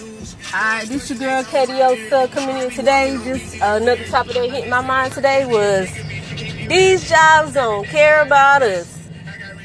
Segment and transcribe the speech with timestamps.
[0.00, 1.72] Alright, this your girl Katie
[2.32, 3.18] coming in today.
[3.24, 5.90] Just another topic that hit my mind today was
[6.68, 9.08] these jobs don't care about us.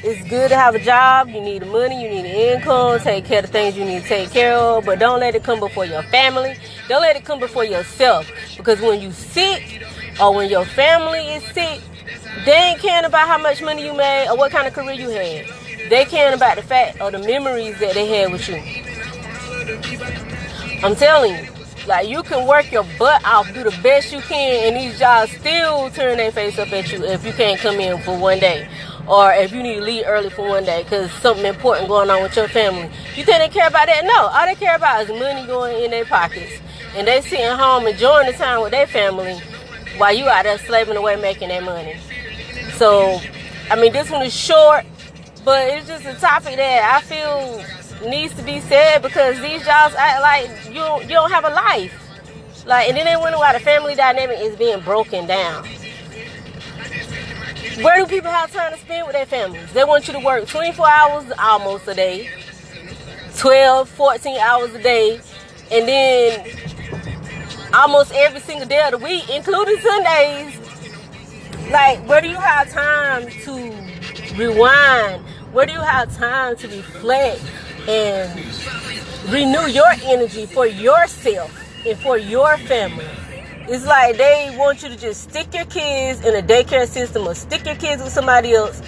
[0.02, 1.28] It's good to have a job.
[1.28, 4.08] You need money, you need the income, take care of the things you need to
[4.08, 6.56] take care of, but don't let it come before your family.
[6.88, 8.28] Don't let it come before yourself.
[8.56, 9.84] Because when you sick
[10.20, 11.80] or when your family is sick,
[12.44, 15.10] they ain't caring about how much money you made or what kind of career you
[15.10, 15.46] had.
[15.90, 20.23] They caring about the fact or the memories that they had with you.
[20.84, 21.50] I'm telling you,
[21.86, 25.32] like you can work your butt off, do the best you can, and these jobs
[25.32, 28.68] still turn their face up at you if you can't come in for one day,
[29.08, 32.22] or if you need to leave early for one day because something important going on
[32.22, 32.90] with your family.
[33.16, 34.04] You think they care about that?
[34.04, 36.52] No, all they care about is money going in their pockets,
[36.94, 39.40] and they sitting home enjoying the time with their family
[39.96, 41.96] while you out there slaving away making that money.
[42.74, 43.22] So,
[43.70, 44.84] I mean, this one is short,
[45.46, 47.64] but it's just a topic that I feel
[48.06, 52.00] needs to be said because these jobs act like you you don't have a life.
[52.66, 55.66] Like, and then they wonder why the family dynamic is being broken down.
[57.82, 59.70] Where do people have time to spend with their families?
[59.72, 62.30] They want you to work 24 hours almost a day,
[63.36, 65.20] 12, 14 hours a day,
[65.70, 66.46] and then
[67.74, 70.58] almost every single day of the week, including Sundays.
[71.70, 75.24] Like, where do you have time to rewind?
[75.52, 77.42] Where do you have time to reflect
[77.88, 78.40] and
[79.30, 81.52] renew your energy for yourself
[81.86, 83.06] and for your family.
[83.66, 87.34] It's like they want you to just stick your kids in a daycare system or
[87.34, 88.82] stick your kids with somebody else.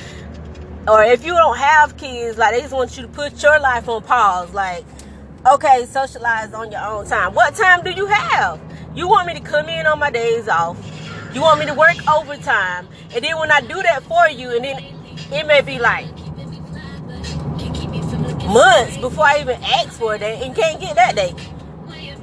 [0.87, 3.89] Or if you don't have kids, like they just want you to put your life
[3.89, 4.53] on pause.
[4.53, 4.85] Like,
[5.51, 7.35] okay, socialize on your own time.
[7.35, 8.61] What time do you have?
[8.95, 10.79] You want me to come in on my days off.
[11.35, 12.89] You want me to work overtime.
[13.15, 14.83] And then when I do that for you, and then
[15.33, 16.07] it may be like
[18.57, 21.35] months before I even ask for a day and can't get that day.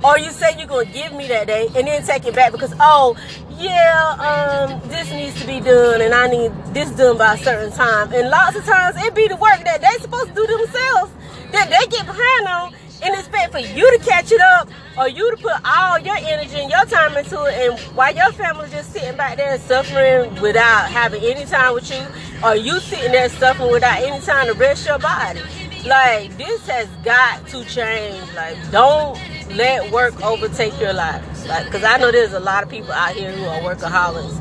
[0.03, 2.73] Or you say you're gonna give me that day and then take it back because
[2.79, 3.15] oh
[3.57, 7.71] yeah, um, this needs to be done and I need this done by a certain
[7.71, 8.11] time.
[8.13, 11.11] And lots of times it be the work that they supposed to do themselves
[11.51, 12.73] that they get behind on
[13.03, 16.59] and expect for you to catch it up or you to put all your energy
[16.59, 20.89] and your time into it and while your family just sitting back there suffering without
[20.89, 22.03] having any time with you
[22.43, 25.41] or you sitting there suffering without any time to rest your body
[25.85, 28.21] like this has got to change.
[28.35, 29.19] Like don't
[29.55, 31.23] let work overtake your life.
[31.47, 34.39] Like because I know there's a lot of people out here who are workaholics.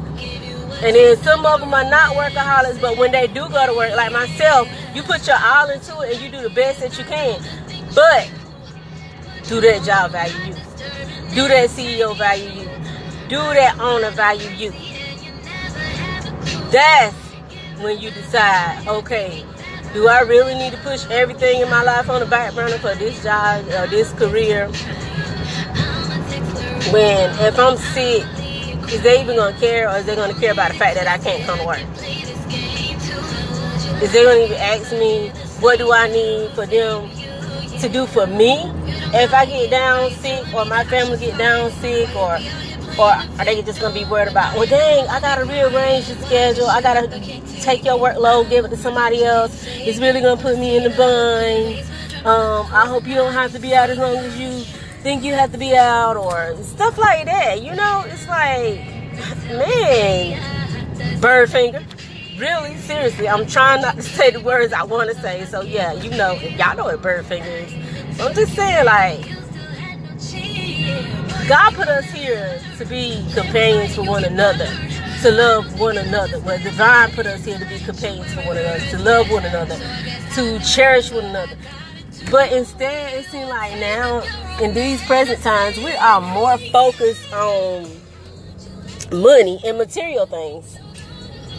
[0.82, 3.94] And then some of them are not workaholics, but when they do go to work,
[3.94, 7.04] like myself, you put your all into it and you do the best that you
[7.04, 7.40] can.
[7.94, 8.30] But
[9.48, 10.54] do that job value you.
[11.34, 12.68] Do that CEO value you.
[13.28, 14.72] Do that owner value you.
[16.70, 17.14] That's
[17.80, 19.44] when you decide, okay,
[19.92, 22.94] do I really need to push everything in my life on the back burner for
[22.94, 24.68] this job or this career?
[26.92, 28.24] When if I'm sick,
[28.92, 31.18] is they even gonna care or is they gonna care about the fact that I
[31.18, 31.80] can't come to work?
[34.02, 35.28] Is they gonna even ask me
[35.60, 37.10] what do I need for them
[37.78, 38.70] to do for me
[39.14, 42.38] if I get down sick or my family get down sick or
[42.98, 46.66] or are they just gonna be worried about, well, dang, I gotta rearrange the schedule.
[46.66, 47.08] I gotta
[47.60, 49.64] take your workload, give it to somebody else.
[49.66, 51.86] It's really gonna put me in the bind.
[52.26, 54.64] Um, I hope you don't have to be out as long as you
[55.02, 57.62] think you have to be out, or stuff like that.
[57.62, 58.78] You know, it's like,
[59.48, 61.82] man, bird finger.
[62.38, 65.44] Really, seriously, I'm trying not to say the words I want to say.
[65.46, 67.72] So yeah, you know, y'all know what bird finger is.
[68.20, 69.24] I'm just saying, like
[71.52, 74.66] God put us here to be companions for one another,
[75.20, 76.38] to love one another.
[76.40, 79.76] Well, divine put us here to be companions for one another, to love one another,
[80.34, 81.54] to cherish one another.
[82.30, 84.22] But instead, it seems like now,
[84.62, 87.86] in these present times, we are more focused on
[89.12, 90.74] money and material things.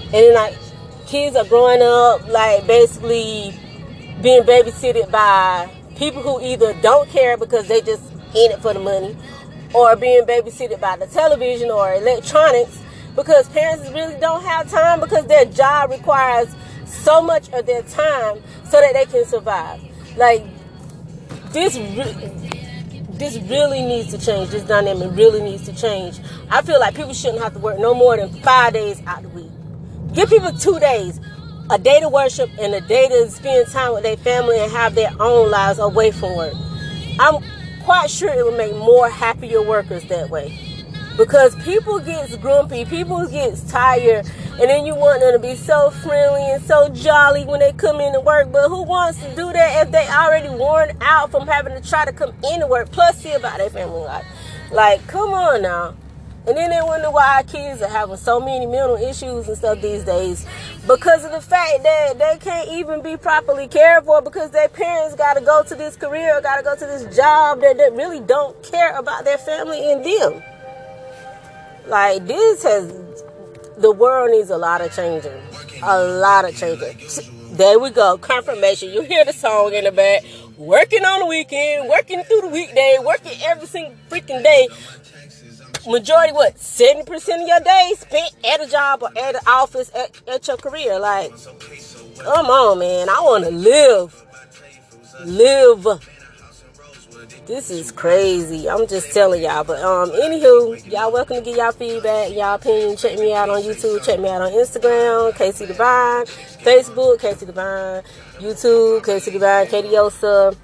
[0.05, 0.57] And then, like,
[1.05, 3.53] kids are growing up, like, basically
[4.23, 8.01] being babysitted by people who either don't care because they just
[8.35, 9.15] in it for the money
[9.73, 12.79] or being babysitted by the television or electronics
[13.15, 16.53] because parents really don't have time because their job requires
[16.85, 19.81] so much of their time so that they can survive.
[20.15, 20.43] Like
[21.51, 22.31] this re-
[23.13, 24.49] this really needs to change.
[24.49, 26.19] This dynamic really needs to change.
[26.49, 29.31] I feel like people shouldn't have to work no more than five days out of
[29.31, 29.51] the week.
[30.13, 31.19] Give people two days,
[31.69, 34.95] a day to worship and a day to spend time with their family and have
[34.95, 36.53] their own lives away from work.
[37.19, 37.43] I'm
[37.83, 40.57] quite sure it would make more happier workers that way.
[41.17, 44.25] because people gets grumpy, people gets tired,
[44.59, 47.99] and then you want them to be so friendly and so jolly when they come
[47.99, 48.51] in to work.
[48.51, 52.05] But who wants to do that if they already worn out from having to try
[52.05, 52.91] to come into work?
[52.91, 54.25] Plus, see about their family life.
[54.71, 55.95] Like, come on now.
[56.45, 59.81] And then they wonder why our kids are having so many mental issues and stuff
[59.81, 60.45] these days
[60.85, 65.15] because of the fact that they can't even be properly cared for because their parents
[65.15, 68.19] got to go to this career, got to go to this job that, that really
[68.19, 70.43] don't care about their family and them.
[71.87, 72.91] Like this has
[73.77, 75.31] the world needs a lot of changing.
[75.81, 76.97] A lot of changing.
[77.55, 78.17] There we go.
[78.17, 78.89] Confirmation.
[78.89, 80.23] You hear the song in the back.
[80.57, 84.67] Working on the weekend, working through the weekday, working every single freaking day.
[85.87, 86.55] Majority what?
[86.55, 87.09] 70%
[87.41, 90.99] of your day spent at a job or at an office at, at your career.
[90.99, 91.31] Like,
[92.19, 93.09] come on, man.
[93.09, 94.19] I want to live.
[95.25, 95.85] Live
[97.45, 98.69] this is crazy.
[98.69, 99.63] I'm just telling y'all.
[99.63, 102.95] But um, anywho, y'all welcome to get y'all feedback, y'all opinion.
[102.97, 104.03] Check me out on YouTube.
[104.03, 108.03] Check me out on Instagram, Casey Divine, Facebook, Casey Divine,
[108.39, 110.55] YouTube, Casey Divine, Kadiosa.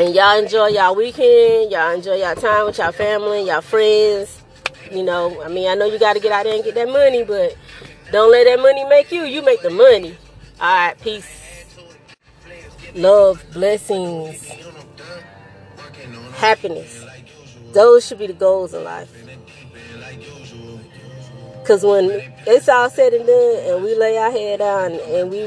[0.00, 1.70] And y'all enjoy y'all weekend.
[1.70, 4.42] Y'all enjoy y'all time with y'all family, y'all friends.
[4.90, 6.88] You know, I mean, I know you got to get out there and get that
[6.88, 7.54] money, but
[8.10, 9.24] don't let that money make you.
[9.24, 10.16] You make the money.
[10.58, 11.28] All right, peace.
[12.94, 14.50] Love, blessings
[16.40, 17.04] happiness.
[17.72, 19.12] Those should be the goals in life.
[21.60, 22.10] Because when
[22.46, 25.46] it's all said and done and we lay our head down and we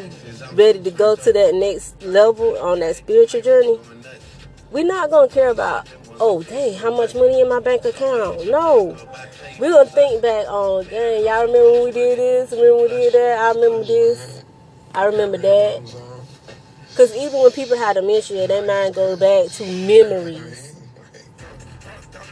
[0.53, 3.79] ready to go to that next level on that spiritual journey,
[4.73, 5.87] we're not to care about,
[6.19, 8.45] oh, dang, how much money in my bank account.
[8.47, 8.97] No.
[9.59, 12.51] We're to think back on, dang, y'all remember when we did this?
[12.51, 13.39] Remember we did that?
[13.39, 14.43] I remember this.
[14.93, 15.95] I remember that.
[16.89, 20.73] Because even when people have dementia, their mind goes back to memories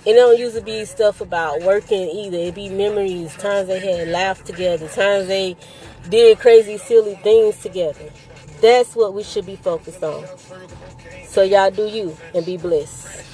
[0.03, 2.37] it don't usually be stuff about working either.
[2.37, 5.55] It be memories, times they had laughed together, times they
[6.09, 8.09] did crazy, silly things together.
[8.61, 10.25] That's what we should be focused on.
[11.25, 13.25] So y'all do you and be blessed.